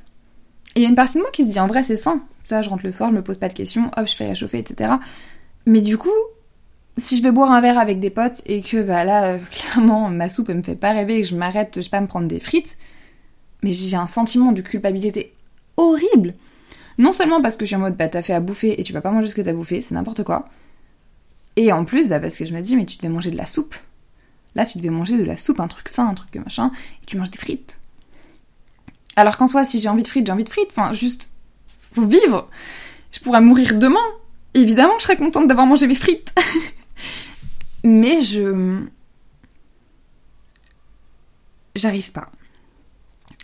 [0.74, 2.22] Et il y a une partie de moi qui se dit en vrai c'est sain.
[2.44, 4.58] Ça, je rentre le soir, je me pose pas de questions, hop, je fais réchauffer,
[4.58, 4.92] etc.
[5.66, 6.10] Mais du coup,
[7.00, 10.08] si je vais boire un verre avec des potes et que bah là, euh, clairement,
[10.08, 12.06] ma soupe elle me fait pas rêver et que je m'arrête, je sais pas, me
[12.06, 12.76] prendre des frites,
[13.62, 15.34] mais j'ai un sentiment de culpabilité
[15.76, 16.34] horrible.
[16.98, 18.92] Non seulement parce que je suis en mode, bah t'as fait à bouffer et tu
[18.92, 20.48] vas pas manger ce que t'as bouffé, c'est n'importe quoi.
[21.56, 23.46] Et en plus, bah parce que je me dis, mais tu devais manger de la
[23.46, 23.74] soupe.
[24.54, 26.70] Là, tu devais manger de la soupe, un truc sain, un truc machin,
[27.02, 27.78] et tu manges des frites.
[29.16, 30.70] Alors qu'en soi, si j'ai envie de frites, j'ai envie de frites.
[30.70, 31.30] Enfin, juste,
[31.92, 32.48] faut vivre.
[33.12, 33.98] Je pourrais mourir demain.
[34.54, 36.34] Évidemment, je serais contente d'avoir mangé mes frites.
[37.84, 38.84] mais je.
[41.74, 42.28] J'arrive pas.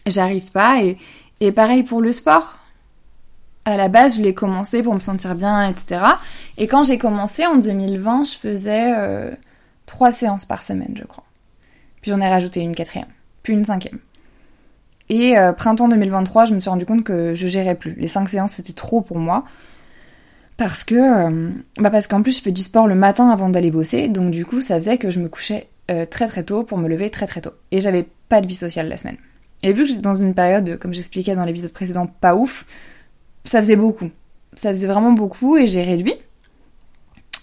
[0.06, 0.98] J'arrive pas, et,
[1.40, 2.58] et pareil pour le sport
[3.66, 6.00] à la base, je l'ai commencé pour me sentir bien, etc.
[6.56, 9.32] Et quand j'ai commencé en 2020, je faisais euh,
[9.86, 11.24] trois séances par semaine, je crois.
[12.00, 13.08] Puis j'en ai rajouté une quatrième,
[13.42, 13.98] puis une cinquième.
[15.08, 17.94] Et euh, printemps 2023, je me suis rendu compte que je gérais plus.
[17.94, 19.44] Les cinq séances, c'était trop pour moi.
[20.56, 23.70] Parce que, euh, bah parce qu'en plus je fais du sport le matin avant d'aller
[23.70, 26.78] bosser, donc du coup ça faisait que je me couchais euh, très très tôt pour
[26.78, 27.52] me lever très très tôt.
[27.70, 29.18] Et j'avais pas de vie sociale la semaine.
[29.62, 32.64] Et vu que j'étais dans une période, comme j'expliquais dans l'épisode précédent, pas ouf,
[33.44, 34.10] ça faisait beaucoup.
[34.54, 36.14] Ça faisait vraiment beaucoup et j'ai réduit.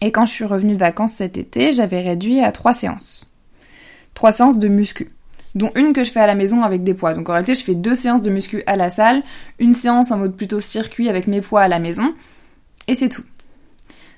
[0.02, 3.26] Et quand je suis revenue de vacances cet été, j'avais réduit à trois séances.
[4.14, 5.12] Trois séances de muscu
[5.56, 7.14] dont une que je fais à la maison avec des poids.
[7.14, 9.24] Donc en réalité, je fais deux séances de muscu à la salle,
[9.60, 12.14] une séance en mode plutôt circuit avec mes poids à la maison,
[12.88, 13.24] et c'est tout.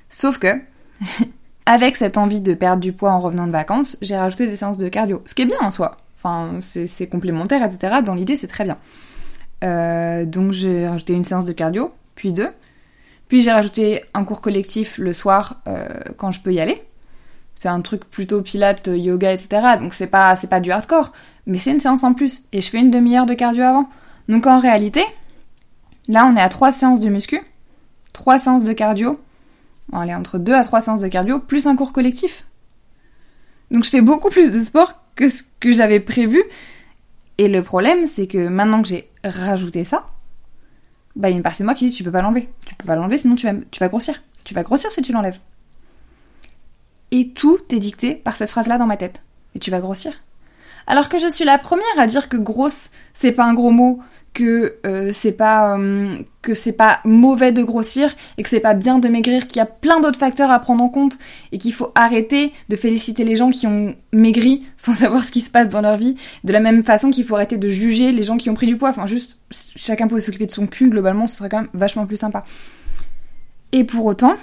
[0.09, 0.59] Sauf que,
[1.65, 4.77] avec cette envie de perdre du poids en revenant de vacances, j'ai rajouté des séances
[4.77, 5.23] de cardio.
[5.25, 5.97] Ce qui est bien en soi.
[6.17, 7.97] Enfin, c'est complémentaire, etc.
[8.03, 8.77] Dans l'idée, c'est très bien.
[9.63, 12.49] Euh, donc j'ai rajouté une séance de cardio, puis deux.
[13.27, 16.81] Puis j'ai rajouté un cours collectif le soir euh, quand je peux y aller
[17.55, 19.77] c'est un truc plutôt pilates, yoga, etc.
[19.79, 21.13] Donc c'est pas, c'est pas du hardcore,
[21.47, 22.43] mais c'est une séance en plus.
[22.51, 23.85] Et je fais une demi-heure de cardio avant.
[24.27, 25.03] Donc en réalité,
[26.07, 27.41] là on est à trois séances de muscu,
[28.15, 29.19] trois séances de cardio.
[29.93, 32.45] Allez, entre deux à trois séances de cardio, plus un cours collectif.
[33.69, 36.41] Donc je fais beaucoup plus de sport que ce que j'avais prévu.
[37.37, 40.05] Et le problème, c'est que maintenant que j'ai rajouté ça,
[41.15, 42.49] bah il y a une partie de moi qui dit tu peux pas l'enlever.
[42.65, 44.23] Tu peux pas l'enlever sinon tu vas, tu vas grossir.
[44.45, 45.39] Tu vas grossir si tu l'enlèves.
[47.11, 49.23] Et tout est dicté par cette phrase-là dans ma tête.
[49.55, 50.13] Et tu vas grossir.
[50.87, 53.99] Alors que je suis la première à dire que grosse, c'est pas un gros mot,
[54.35, 58.73] que euh, c'est pas euh, que c'est pas mauvais de grossir et que c'est pas
[58.73, 61.17] bien de maigrir, qu'il y a plein d'autres facteurs à prendre en compte
[61.53, 65.39] et qu'il faut arrêter de féliciter les gens qui ont maigri sans savoir ce qui
[65.39, 68.23] se passe dans leur vie, de la même façon qu'il faut arrêter de juger les
[68.23, 68.89] gens qui ont pris du poids.
[68.89, 72.17] Enfin juste chacun pouvait s'occuper de son cul globalement, ce serait quand même vachement plus
[72.17, 72.43] sympa.
[73.71, 74.35] Et pour autant,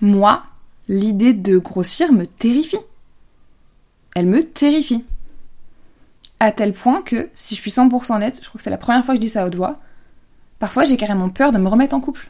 [0.00, 0.42] moi,
[0.88, 2.78] l'idée de grossir me terrifie.
[4.14, 5.04] Elle me terrifie.
[6.42, 9.04] À tel point que, si je suis 100% nette, je crois que c'est la première
[9.04, 9.76] fois que je dis ça haute voix,
[10.58, 12.26] parfois j'ai carrément peur de me remettre en couple.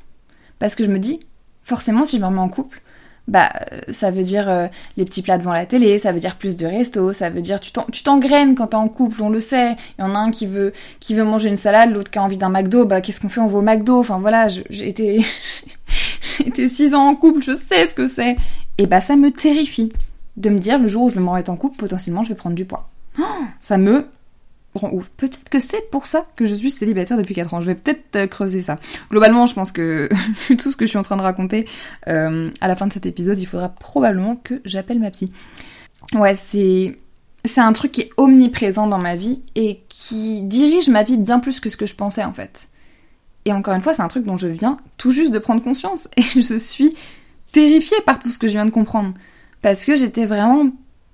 [0.59, 1.21] Parce que je me dis,
[1.63, 2.83] forcément, si je me remets en couple,
[3.27, 3.51] bah,
[3.89, 4.67] ça veut dire euh,
[4.99, 7.59] les petits plats devant la télé, ça veut dire plus de resto, ça veut dire
[7.59, 7.73] tu
[8.03, 9.77] t'engraines quand t'es en couple, on le sait.
[9.99, 12.23] Il y en a un qui veut qui veut manger une salade, l'autre qui a
[12.23, 13.41] envie d'un McDo, bah qu'est-ce qu'on fait?
[13.41, 13.99] On va au McDo.
[13.99, 15.23] Enfin voilà, j'ai été
[16.45, 18.37] été six ans en couple, je sais ce que c'est.
[18.77, 19.91] Et bah ça me terrifie
[20.37, 22.35] de me dire le jour où je vais me remettre en couple, potentiellement je vais
[22.35, 22.92] prendre du poids.
[23.61, 24.07] Ça me
[24.75, 25.09] rend ouf.
[25.17, 27.61] Peut-être que c'est pour ça que je suis célibataire depuis 4 ans.
[27.61, 28.79] Je vais peut-être euh, creuser ça.
[29.11, 30.09] Globalement, je pense que
[30.59, 31.67] tout ce que je suis en train de raconter,
[32.09, 35.33] euh, à la fin de cet épisode, il faudra probablement que j'appelle ma psy.
[36.15, 36.97] Ouais, c'est
[37.45, 41.41] c'est un truc qui est omniprésent dans ma vie et qui dirige ma vie bien
[41.41, 42.69] plus que ce que je pensais en fait.
[43.45, 46.09] Et encore une fois, c'est un truc dont je viens tout juste de prendre conscience.
[46.17, 46.95] Et je suis
[47.51, 49.15] terrifiée par tout ce que je viens de comprendre.
[49.61, 50.71] Parce que j'étais vraiment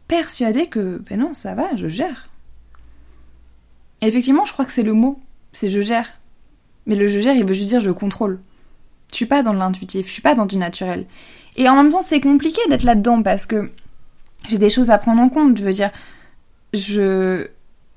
[0.09, 2.29] persuadée que, ben non, ça va, je gère.
[4.01, 5.21] Effectivement, je crois que c'est le mot.
[5.53, 6.15] C'est je gère.
[6.87, 8.41] Mais le je gère, il veut juste dire je contrôle.
[9.11, 11.07] Je suis pas dans l'intuitif, je suis pas dans du naturel.
[11.57, 13.71] Et en même temps, c'est compliqué d'être là-dedans parce que
[14.49, 15.57] j'ai des choses à prendre en compte.
[15.57, 15.91] Je veux dire,
[16.73, 17.49] je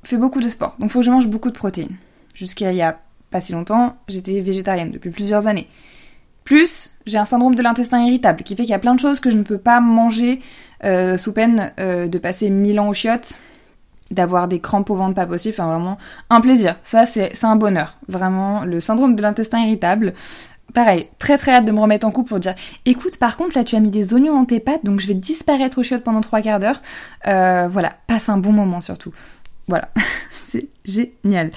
[0.04, 1.95] fais beaucoup de sport, donc faut que je mange beaucoup de protéines.
[2.34, 5.67] Jusqu'à il y a pas si longtemps, j'étais végétarienne depuis plusieurs années.
[6.52, 9.22] Plus, j'ai un syndrome de l'intestin irritable qui fait qu'il y a plein de choses
[9.22, 10.42] que je ne peux pas manger
[10.84, 13.40] euh, sous peine euh, de passer mille ans aux chiottes,
[14.12, 15.98] d'avoir des crampes au ventre pas possible, enfin vraiment
[16.30, 16.76] un plaisir.
[16.84, 20.14] Ça c'est un bonheur, vraiment le syndrome de l'intestin irritable.
[20.74, 23.64] Pareil, très très hâte de me remettre en couple pour dire écoute par contre là
[23.64, 26.20] tu as mis des oignons dans tes pâtes donc je vais disparaître aux chiottes pendant
[26.20, 26.82] trois quarts d'heure.
[27.28, 29.14] Euh, voilà, passe un bon moment surtout.
[29.70, 29.88] Voilà,
[30.30, 31.52] c'est génial.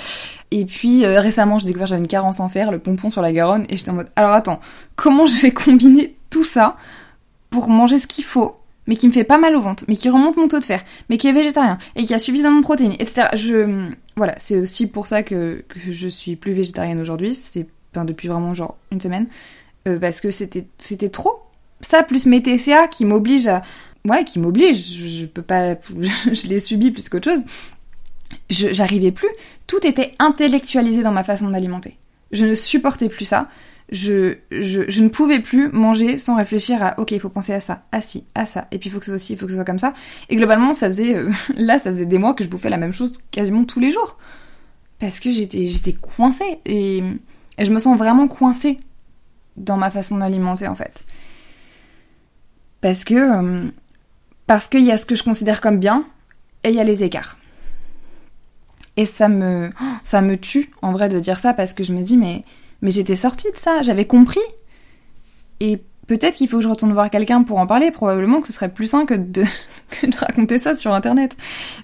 [0.50, 3.32] Et puis euh, récemment, j'ai découvert j'avais une carence en fer, le pompon sur la
[3.32, 4.60] Garonne, et j'étais en mode alors attends,
[4.96, 6.76] comment je vais combiner tout ça
[7.50, 10.08] pour manger ce qu'il faut, mais qui me fait pas mal au ventre, mais qui
[10.08, 12.94] remonte mon taux de fer, mais qui est végétarien et qui a suffisamment de protéines,
[12.98, 13.28] etc.
[13.34, 17.34] Je voilà, c'est aussi pour ça que, je suis plus végétarienne aujourd'hui.
[17.34, 19.26] C'est enfin, depuis vraiment genre une semaine,
[19.88, 21.40] euh, parce que c'était c'était trop.
[21.80, 23.62] Ça plus mes TCA qui m'oblige à
[24.08, 25.74] ouais, qui m'oblige, je, je, peux pas,
[26.32, 27.44] je l'ai subi plus qu'autre chose,
[28.50, 29.28] j'arrivais plus.
[29.66, 31.98] Tout était intellectualisé dans ma façon d'alimenter.
[32.32, 33.48] Je ne supportais plus ça.
[33.90, 37.60] Je, je, je, ne pouvais plus manger sans réfléchir à ok il faut penser à
[37.60, 39.44] ça, à ci, à ça, et puis il faut que ce soit ci, il faut
[39.44, 39.92] que ce soit comme ça.
[40.30, 42.94] Et globalement ça faisait euh, là ça faisait des mois que je bouffais la même
[42.94, 44.16] chose quasiment tous les jours.
[44.98, 47.02] Parce que j'étais j'étais coincée et,
[47.58, 48.78] et, je me sens vraiment coincée
[49.58, 51.04] dans ma façon d'alimenter en fait.
[52.80, 53.64] Parce que euh,
[54.46, 56.06] parce qu'il y a ce que je considère comme bien
[56.62, 57.36] et il y a les écarts.
[58.96, 59.70] Et ça me,
[60.02, 62.44] ça me tue en vrai de dire ça parce que je me dis mais,
[62.82, 64.40] j'étais sortie de ça, j'avais compris.
[65.60, 67.90] Et peut-être qu'il faut que je retourne voir quelqu'un pour en parler.
[67.90, 69.44] Probablement que ce serait plus sain que de,
[70.18, 71.36] raconter ça sur Internet.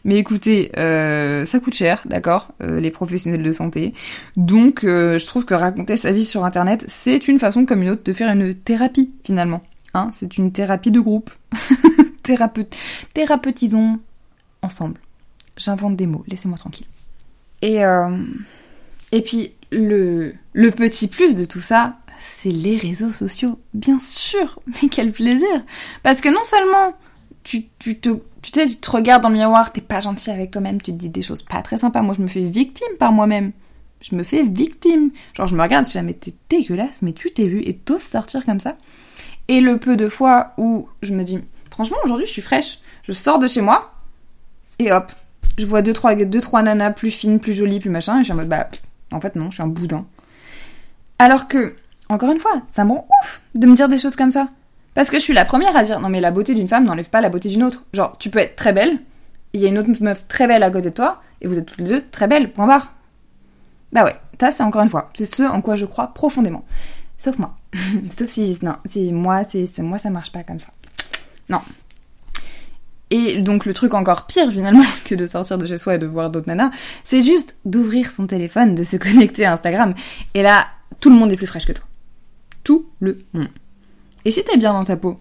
[0.04, 3.92] Mais écoutez, euh, ça coûte cher, d'accord, euh, les professionnels de santé.
[4.36, 7.90] Donc, euh, je trouve que raconter sa vie sur Internet, c'est une façon comme une
[7.90, 9.62] autre de faire une thérapie, finalement.
[9.94, 11.30] Hein, c'est une thérapie de groupe.
[12.22, 12.76] Thérapeute,
[13.12, 13.98] thérapeutisons
[14.62, 15.00] ensemble.
[15.56, 16.86] J'invente des mots, laissez-moi tranquille.
[17.62, 18.16] Et, euh,
[19.12, 21.96] et puis, le, le petit plus de tout ça,
[22.26, 23.58] c'est les réseaux sociaux.
[23.74, 25.64] Bien sûr, mais quel plaisir
[26.02, 26.94] Parce que non seulement
[27.42, 28.10] tu, tu te
[28.42, 31.22] tu te regardes dans le miroir, t'es pas gentil avec toi-même, tu te dis des
[31.22, 32.00] choses pas très sympas.
[32.02, 33.52] Moi, je me fais victime par moi-même.
[34.02, 35.10] Je me fais victime.
[35.34, 37.76] Genre, je me regarde, je dis, ah, mais t'es dégueulasse, mais tu t'es vu et
[37.76, 38.76] t'oses sortir comme ça.
[39.48, 41.38] Et le peu de fois où je me dis,
[41.70, 42.78] franchement, aujourd'hui, je suis fraîche.
[43.02, 43.92] Je sors de chez moi
[44.78, 45.12] et hop,
[45.58, 48.24] je vois deux trois, deux, trois nanas plus fines, plus jolies, plus machin, et je
[48.24, 48.68] suis en mode, bah,
[49.12, 50.06] en fait, non, je suis un boudin.
[51.18, 51.76] Alors que,
[52.08, 54.48] encore une fois, ça me rend ouf de me dire des choses comme ça.
[54.94, 57.10] Parce que je suis la première à dire, non mais la beauté d'une femme n'enlève
[57.10, 57.84] pas la beauté d'une autre.
[57.92, 58.98] Genre, tu peux être très belle,
[59.52, 61.66] il y a une autre meuf très belle à côté de toi, et vous êtes
[61.66, 62.94] toutes les deux très belles, point barre.
[63.92, 66.64] Bah ouais, ça c'est encore une fois, c'est ce en quoi je crois profondément.
[67.18, 67.56] Sauf moi.
[68.18, 70.68] Sauf si, non, si moi, c'est, moi ça marche pas comme ça.
[71.48, 71.60] Non.
[73.10, 76.06] Et donc le truc encore pire finalement que de sortir de chez soi et de
[76.06, 76.70] voir d'autres nanas,
[77.04, 79.94] c'est juste d'ouvrir son téléphone, de se connecter à Instagram.
[80.34, 80.66] Et là,
[81.00, 81.84] tout le monde est plus fraîche que toi.
[82.62, 83.48] Tout le monde.
[84.24, 85.18] Et si t'es bien dans ta peau,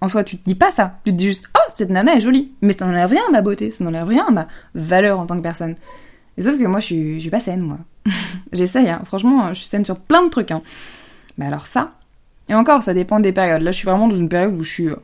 [0.00, 0.98] en soi, tu te dis pas ça.
[1.04, 2.52] Tu te dis juste, oh, cette nana est jolie.
[2.62, 5.36] Mais ça n'enlève rien à ma beauté, ça n'enlève rien à ma valeur en tant
[5.36, 5.76] que personne.
[6.36, 6.86] Et sauf que moi, je
[7.18, 7.78] suis, pas saine, moi.
[8.52, 9.02] J'essaye, hein.
[9.04, 10.62] Franchement, je suis saine sur plein de trucs, hein.
[11.38, 11.92] Mais alors ça,
[12.50, 13.62] et encore, ça dépend des périodes.
[13.62, 14.96] Là, je suis vraiment dans une période où je suis euh,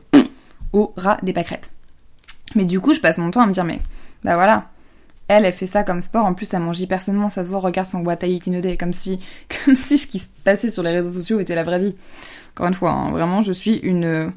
[0.73, 1.69] au ras des pâquerettes.
[2.55, 3.79] Mais du coup, je passe mon temps à me dire, mais,
[4.23, 4.69] bah voilà.
[5.27, 6.25] Elle, elle fait ça comme sport.
[6.25, 7.27] En plus, elle mange hyper sainement.
[7.27, 8.39] Ça se voit, regarde son What I
[8.77, 9.19] Comme si,
[9.65, 11.95] comme si ce qui se passait sur les réseaux sociaux était la vraie vie.
[12.55, 14.31] Encore une fois, hein, vraiment, je suis une,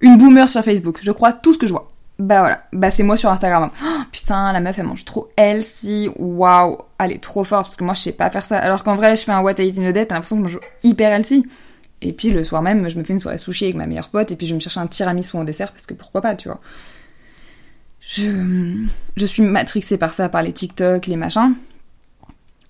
[0.00, 1.00] une boomer sur Facebook.
[1.02, 1.88] Je crois tout ce que je vois.
[2.18, 3.70] Bah voilà, bah c'est moi sur Instagram.
[3.84, 7.84] Oh, putain, la meuf elle mange trop healthy, waouh, elle est trop forte parce que
[7.84, 8.58] moi je sais pas faire ça.
[8.58, 11.44] Alors qu'en vrai, je fais un a day, t'as l'impression que je mange hyper healthy.
[12.00, 14.30] Et puis le soir même, je me fais une soirée sushi avec ma meilleure pote
[14.30, 16.60] et puis je me chercher un tiramisu en dessert parce que pourquoi pas, tu vois.
[18.08, 21.54] Je, je suis matrixée par ça, par les TikTok, les machins.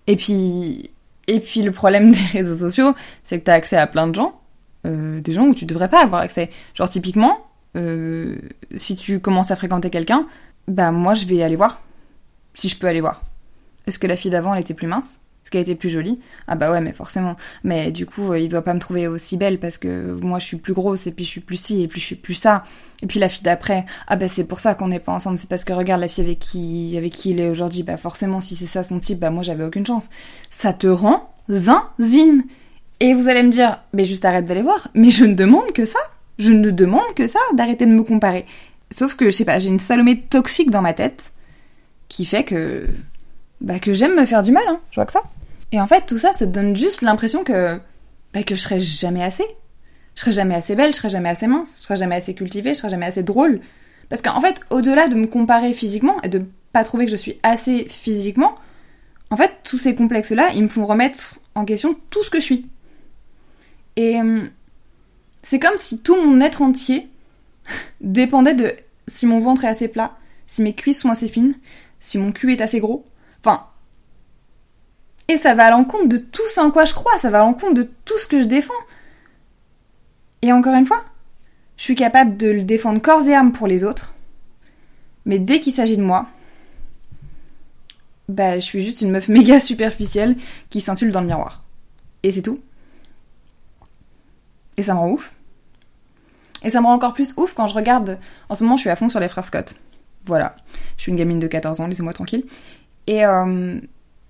[0.07, 0.90] Et puis,
[1.27, 4.40] et puis le problème des réseaux sociaux, c'est que t'as accès à plein de gens
[4.87, 6.51] euh, des gens où tu devrais pas avoir accès.
[6.75, 7.46] Genre typiquement,
[7.77, 8.37] euh,
[8.75, 10.27] si tu commences à fréquenter quelqu'un,
[10.68, 11.83] bah moi je vais aller voir.
[12.55, 13.22] Si je peux aller voir.
[13.87, 15.20] Est-ce que la fille d'avant elle était plus mince?
[15.46, 17.37] Est-ce qu'elle était plus jolie Ah bah ouais mais forcément.
[17.62, 20.44] Mais du coup euh, il doit pas me trouver aussi belle parce que moi je
[20.44, 22.64] suis plus grosse et puis je suis plus ci et puis je suis plus ça.
[23.00, 25.48] Et puis la fille d'après, ah bah c'est pour ça qu'on n'est pas ensemble, c'est
[25.48, 28.56] parce que regarde la fille avec qui avec qui il est aujourd'hui, bah forcément si
[28.56, 30.11] c'est ça son type, bah moi j'avais aucune chance.
[30.50, 32.42] Ça te rend zinzine.
[32.98, 34.88] Et vous allez me dire, mais juste arrête d'aller voir.
[34.94, 36.00] Mais je ne demande que ça.
[36.40, 38.46] Je ne demande que ça, d'arrêter de me comparer.
[38.90, 41.32] Sauf que, je sais pas, j'ai une Salomé toxique dans ma tête
[42.09, 42.87] qui fait que,
[43.61, 44.81] bah, que j'aime me faire du mal, hein.
[44.90, 45.23] Je vois que ça.
[45.73, 47.81] Et en fait, tout ça, ça te donne juste l'impression que,
[48.33, 49.45] bah, que je serai jamais assez.
[50.14, 52.75] Je serai jamais assez belle, je serai jamais assez mince, je serai jamais assez cultivée,
[52.75, 53.61] je serai jamais assez drôle.
[54.09, 57.38] Parce qu'en fait, au-delà de me comparer physiquement et de pas trouver que je suis
[57.42, 58.55] assez physiquement,
[59.31, 62.45] en fait, tous ces complexes-là, ils me font remettre en question tout ce que je
[62.45, 62.66] suis.
[63.97, 64.45] Et euh,
[65.42, 67.09] c'est comme si tout mon être entier
[68.01, 68.75] dépendait de
[69.09, 70.12] si mon ventre est assez plat,
[70.47, 71.55] si mes cuisses sont assez fines,
[72.01, 73.05] si mon cul est assez gros.
[75.28, 77.44] Et ça va à l'encontre de tout ce en quoi je crois, ça va à
[77.44, 78.74] l'encontre de tout ce que je défends.
[80.42, 81.04] Et encore une fois,
[81.76, 84.14] je suis capable de le défendre corps et âme pour les autres.
[85.24, 86.26] Mais dès qu'il s'agit de moi,
[88.28, 90.37] bah je suis juste une meuf méga superficielle
[90.70, 91.64] qui s'insulte dans le miroir.
[92.22, 92.61] Et c'est tout.
[94.76, 95.35] Et ça me rend ouf.
[96.62, 98.18] Et ça me rend encore plus ouf quand je regarde.
[98.48, 99.74] En ce moment, je suis à fond sur les frères Scott.
[100.24, 100.56] Voilà.
[100.96, 102.44] Je suis une gamine de 14 ans, laissez-moi tranquille.
[103.07, 103.79] Et, euh,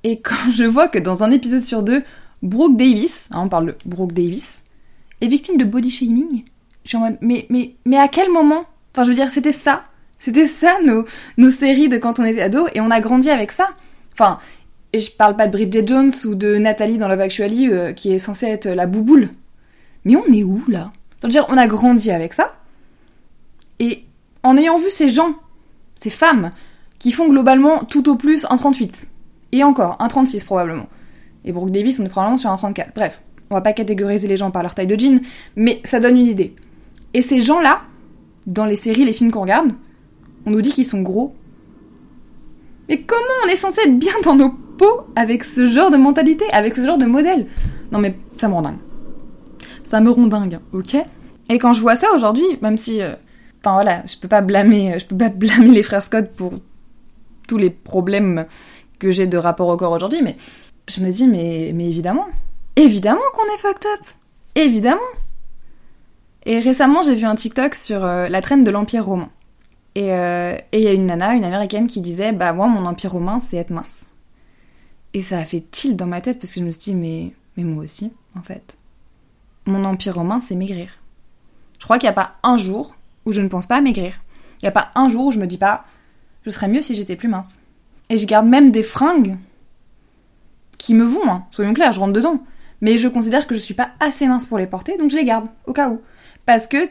[0.05, 2.03] et quand je vois que dans un épisode sur deux,
[2.43, 4.65] Brooke Davis, hein, on parle de Brooke Davis,
[5.21, 6.45] est victime de body shaming,
[6.85, 8.65] je suis en mode, mais, mais, mais à quel moment?
[8.93, 9.85] Enfin, je veux dire, c'était ça.
[10.19, 11.05] C'était ça nos,
[11.37, 13.71] nos séries de quand on était ado et on a grandi avec ça.
[14.13, 14.39] Enfin,
[14.93, 18.13] et je parle pas de Bridget Jones ou de Nathalie dans Love Actually euh, qui
[18.13, 19.31] est censée être la bouboule.
[20.05, 20.93] Mais on est où là?
[21.25, 22.57] Dire, on a grandi avec ça.
[23.81, 24.05] Et
[24.45, 25.35] en ayant vu ces gens,
[25.97, 26.53] ces femmes,
[26.99, 29.07] qui font globalement tout au plus un 38.
[29.53, 30.87] Et encore, un 36 probablement.
[31.45, 32.93] Et Brooke Davis, on est probablement sur un 34.
[32.95, 35.21] Bref, on va pas catégoriser les gens par leur taille de jean,
[35.55, 36.55] mais ça donne une idée.
[37.15, 37.83] Et ces gens-là,
[38.47, 39.71] dans les séries, les films qu'on regarde,
[40.45, 41.35] on nous dit qu'ils sont gros.
[42.89, 46.45] Mais comment on est censé être bien dans nos peaux avec ce genre de mentalité,
[46.53, 47.47] avec ce genre de modèle?
[47.93, 48.79] Non mais ça me rend dingue
[49.87, 50.97] ça me rend dingue, ok?
[51.49, 53.15] Et quand je vois ça aujourd'hui, même si, euh,
[53.61, 56.53] enfin voilà, je peux pas blâmer, je peux pas blâmer les frères Scott pour
[57.47, 58.47] tous les problèmes
[58.99, 60.37] que j'ai de rapport au corps aujourd'hui, mais
[60.89, 62.27] je me dis, mais, mais évidemment,
[62.77, 64.07] évidemment qu'on est fucked up,
[64.55, 65.01] évidemment.
[66.45, 69.31] Et récemment, j'ai vu un TikTok sur euh, la traîne de l'Empire romain.
[69.97, 73.13] Et euh, il y a une nana, une américaine, qui disait, bah moi, mon Empire
[73.13, 74.07] romain, c'est être mince.
[75.15, 77.33] Et ça a fait tilt dans ma tête parce que je me suis dit, mais,
[77.57, 78.77] mais moi aussi, en fait.
[79.65, 80.99] Mon Empire romain, c'est maigrir.
[81.81, 84.21] Je crois qu'il n'y a pas un jour où je ne pense pas à maigrir.
[84.61, 85.85] Il n'y a pas un jour où je me dis pas,
[86.47, 87.61] je serais mieux si j'étais plus mince.
[88.09, 89.37] Et je garde même des fringues
[90.79, 91.45] qui me vont, hein.
[91.51, 92.41] soyons clairs, je rentre dedans.
[92.81, 95.25] Mais je considère que je suis pas assez mince pour les porter, donc je les
[95.25, 96.01] garde, au cas où.
[96.45, 96.89] Parce que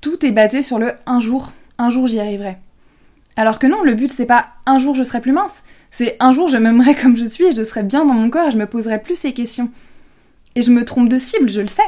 [0.00, 2.56] tout est basé sur le un jour, un jour j'y arriverai.
[3.36, 6.32] Alors que non, le but c'est pas un jour je serai plus mince, c'est un
[6.32, 8.58] jour je m'aimerai comme je suis et je serai bien dans mon corps et je
[8.58, 9.70] me poserai plus ces questions.
[10.54, 11.82] Et je me trompe de cible, je le sais.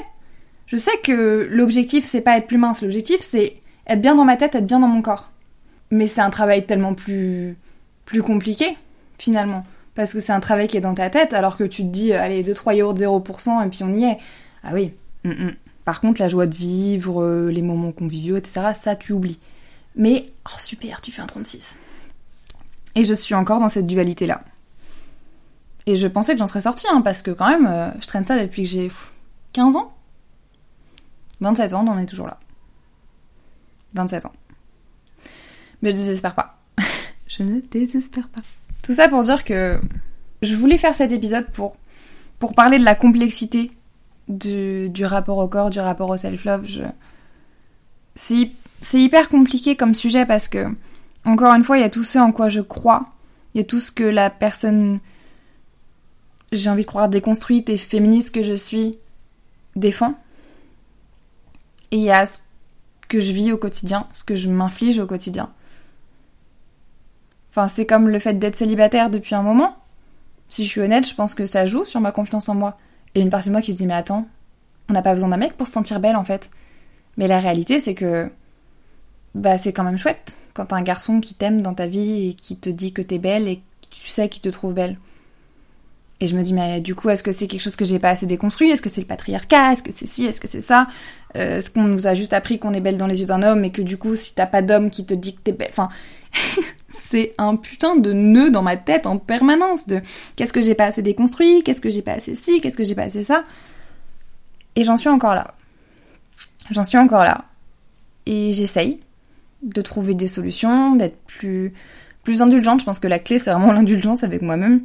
[0.67, 4.37] Je sais que l'objectif c'est pas être plus mince, l'objectif c'est être bien dans ma
[4.37, 5.31] tête, être bien dans mon corps.
[5.95, 7.57] Mais c'est un travail tellement plus
[8.05, 8.77] plus compliqué
[9.17, 11.89] finalement parce que c'est un travail qui est dans ta tête alors que tu te
[11.89, 14.19] dis allez 2 3 yaourts 0% et puis on y est.
[14.65, 14.93] Ah oui.
[15.23, 15.55] Mm, mm.
[15.85, 18.73] Par contre la joie de vivre, euh, les moments conviviaux, etc.
[18.77, 19.39] ça tu oublies.
[19.95, 21.79] Mais oh super, tu fais un 36.
[22.97, 24.43] Et je suis encore dans cette dualité là.
[25.87, 28.27] Et je pensais que j'en serais sortie hein, parce que quand même euh, je traîne
[28.27, 28.91] ça depuis que j'ai
[29.53, 29.93] 15 ans.
[31.41, 32.41] 27 ans, on en est toujours là.
[33.95, 34.33] 27 ans.
[35.85, 36.59] Mais je désespère pas.
[37.27, 38.41] je ne désespère pas.
[38.83, 39.79] Tout ça pour dire que
[40.41, 41.77] je voulais faire cet épisode pour,
[42.39, 43.71] pour parler de la complexité
[44.27, 46.65] du, du rapport au corps, du rapport au self-love.
[46.65, 46.85] Je...
[48.15, 50.75] C'est, c'est hyper compliqué comme sujet parce que,
[51.27, 53.05] encore une fois, il y a tout ce en quoi je crois.
[53.55, 55.01] Il y a tout ce que la personne,
[56.51, 58.97] j'ai envie de croire, déconstruite et féministe que je suis,
[59.77, 60.19] défend.
[61.91, 62.39] Et il y a ce
[63.11, 65.51] que je vis au quotidien, ce que je m'inflige au quotidien.
[67.55, 69.77] Enfin, c'est comme le fait d'être célibataire depuis un moment.
[70.49, 72.77] Si je suis honnête, je pense que ça joue sur ma confiance en moi.
[73.15, 74.27] Et une partie de moi qui se dit, mais attends,
[74.89, 76.51] on n'a pas besoin d'un mec pour se sentir belle en fait.
[77.17, 78.29] Mais la réalité, c'est que
[79.37, 82.35] bah c'est quand même chouette quand t'as un garçon qui t'aime dans ta vie et
[82.35, 84.97] qui te dit que t'es belle et tu sais qu'il te trouve belle.
[86.21, 88.11] Et je me dis, mais du coup, est-ce que c'est quelque chose que j'ai pas
[88.11, 88.71] assez déconstruit?
[88.71, 89.73] Est-ce que c'est le patriarcat?
[89.73, 90.25] Est-ce que c'est ci?
[90.25, 90.89] Est-ce que c'est ça?
[91.37, 93.65] Euh, Est-ce qu'on nous a juste appris qu'on est belle dans les yeux d'un homme
[93.65, 95.71] et que du coup, si t'as pas d'homme qui te dit que t'es belle...
[95.71, 95.89] Enfin,
[96.95, 100.01] c'est un putain de nœud dans ma tête en permanence de
[100.37, 102.95] qu'est-ce que j'ai pas assez déconstruit, qu'est-ce que j'ai pas assez ci, qu'est-ce que j'ai
[102.95, 103.45] pas assez ça?
[104.77, 105.55] Et j'en suis encore là.
[106.71, 107.45] J'en suis encore là.
[108.27, 109.01] Et j'essaye
[109.63, 111.73] de trouver des solutions, d'être plus,
[112.23, 112.81] plus indulgente.
[112.81, 114.83] Je pense que la clé, c'est vraiment l'indulgence avec moi-même.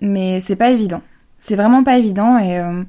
[0.00, 1.02] Mais c'est pas évident.
[1.38, 2.82] C'est vraiment pas évident et euh,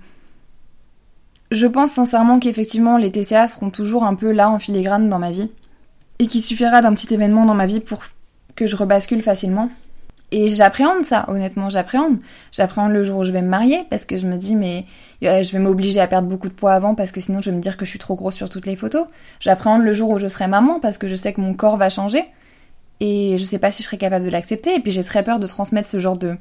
[1.51, 5.31] je pense sincèrement qu'effectivement les TCA seront toujours un peu là en filigrane dans ma
[5.31, 5.49] vie
[6.19, 8.03] et qu'il suffira d'un petit événement dans ma vie pour
[8.55, 9.69] que je rebascule facilement.
[10.31, 12.17] Et j'appréhende ça, honnêtement, j'appréhende.
[12.51, 14.85] J'appréhende le jour où je vais me marier parce que je me dis mais
[15.23, 17.55] euh, je vais m'obliger à perdre beaucoup de poids avant parce que sinon je vais
[17.55, 19.07] me dire que je suis trop grosse sur toutes les photos.
[19.39, 21.89] J'appréhende le jour où je serai maman parce que je sais que mon corps va
[21.89, 22.25] changer
[22.99, 25.39] et je sais pas si je serai capable de l'accepter et puis j'ai très peur
[25.39, 26.35] de transmettre ce genre de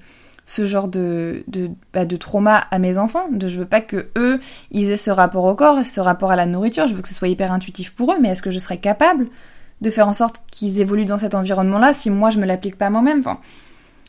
[0.45, 3.25] ce genre de de, bah, de trauma à mes enfants.
[3.41, 4.39] Je veux pas que eux
[4.71, 6.87] ils aient ce rapport au corps, ce rapport à la nourriture.
[6.89, 9.29] Je veux que ce soit hyper intuitif pour eux, mais est-ce que je serai capable
[9.81, 12.91] de faire en sorte qu'ils évoluent dans cet environnement-là si moi je me l'applique pas
[12.91, 13.21] moi-même.
[13.21, 13.39] Enfin,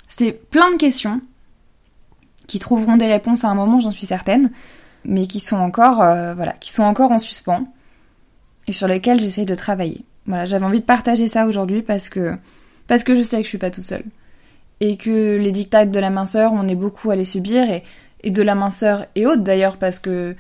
[0.08, 1.22] c'est plein de questions
[2.48, 4.52] qui trouveront des réponses à un moment, j'en suis certaine,
[5.06, 7.72] mais qui sont encore, euh, voilà, qui sont encore en suspens
[8.68, 10.04] et sur lesquelles j'essaye de travailler.
[10.26, 12.36] Voilà, j'avais envie de partager ça aujourd'hui parce que
[12.88, 14.04] parce que je sais que je suis pas toute seule
[14.80, 17.84] et que les dictats de la minceur, on est beaucoup à les subir et,
[18.24, 20.36] et de la minceur et autres d'ailleurs parce que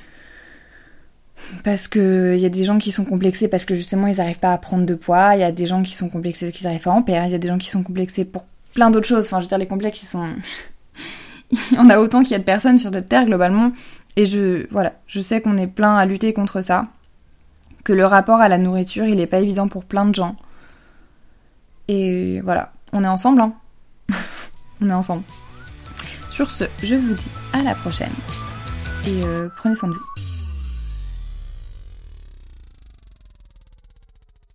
[1.63, 4.39] parce que il y a des gens qui sont complexés parce que justement ils n'arrivent
[4.39, 6.67] pas à prendre de poids, il y a des gens qui sont complexés parce qu'ils
[6.67, 8.89] n'arrivent pas à en perdre, il y a des gens qui sont complexés pour plein
[8.89, 9.25] d'autres choses.
[9.25, 10.27] Enfin, je veux dire, les complexes, ils sont.
[11.51, 13.71] il y en a autant qu'il y a de personnes sur cette terre globalement.
[14.15, 16.87] Et je, voilà, je sais qu'on est plein à lutter contre ça.
[17.83, 20.35] Que le rapport à la nourriture, il est pas évident pour plein de gens.
[21.87, 23.53] Et voilà, on est ensemble, hein.
[24.81, 25.23] on est ensemble.
[26.29, 28.11] Sur ce, je vous dis à la prochaine.
[29.07, 30.28] Et euh, prenez soin de vous.